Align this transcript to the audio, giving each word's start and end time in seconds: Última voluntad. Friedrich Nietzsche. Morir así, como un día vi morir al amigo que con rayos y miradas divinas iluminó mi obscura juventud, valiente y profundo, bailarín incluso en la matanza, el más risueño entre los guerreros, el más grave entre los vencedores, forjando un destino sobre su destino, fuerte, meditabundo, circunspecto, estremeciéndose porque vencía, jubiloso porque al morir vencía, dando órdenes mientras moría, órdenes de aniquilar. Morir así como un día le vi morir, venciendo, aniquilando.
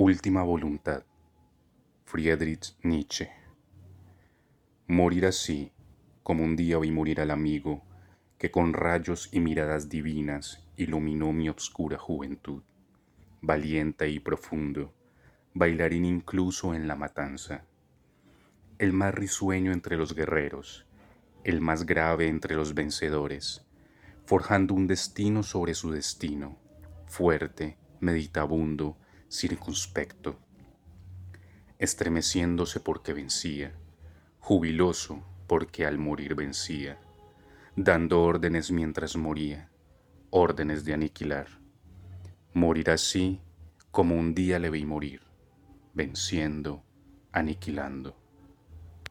Última 0.00 0.44
voluntad. 0.44 1.02
Friedrich 2.04 2.76
Nietzsche. 2.84 3.32
Morir 4.86 5.26
así, 5.26 5.72
como 6.22 6.44
un 6.44 6.54
día 6.54 6.78
vi 6.78 6.92
morir 6.92 7.20
al 7.20 7.32
amigo 7.32 7.82
que 8.38 8.52
con 8.52 8.74
rayos 8.74 9.28
y 9.32 9.40
miradas 9.40 9.88
divinas 9.88 10.64
iluminó 10.76 11.32
mi 11.32 11.48
obscura 11.48 11.98
juventud, 11.98 12.62
valiente 13.40 14.08
y 14.08 14.20
profundo, 14.20 14.94
bailarín 15.52 16.04
incluso 16.04 16.74
en 16.74 16.86
la 16.86 16.94
matanza, 16.94 17.64
el 18.78 18.92
más 18.92 19.12
risueño 19.12 19.72
entre 19.72 19.96
los 19.96 20.14
guerreros, 20.14 20.86
el 21.42 21.60
más 21.60 21.86
grave 21.86 22.28
entre 22.28 22.54
los 22.54 22.72
vencedores, 22.72 23.66
forjando 24.26 24.74
un 24.74 24.86
destino 24.86 25.42
sobre 25.42 25.74
su 25.74 25.90
destino, 25.90 26.56
fuerte, 27.08 27.76
meditabundo, 27.98 28.96
circunspecto, 29.28 30.38
estremeciéndose 31.78 32.80
porque 32.80 33.12
vencía, 33.12 33.74
jubiloso 34.40 35.22
porque 35.46 35.86
al 35.86 35.98
morir 35.98 36.34
vencía, 36.34 36.98
dando 37.76 38.22
órdenes 38.22 38.70
mientras 38.70 39.16
moría, 39.16 39.70
órdenes 40.30 40.84
de 40.84 40.94
aniquilar. 40.94 41.46
Morir 42.54 42.90
así 42.90 43.40
como 43.90 44.16
un 44.16 44.34
día 44.34 44.58
le 44.58 44.70
vi 44.70 44.84
morir, 44.84 45.22
venciendo, 45.94 46.82
aniquilando. 47.32 48.16